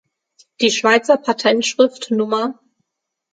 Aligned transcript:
Die 0.61 0.71
Schweizer 0.71 1.15
Patentschrift 1.15 2.09
Nr. 2.09 2.59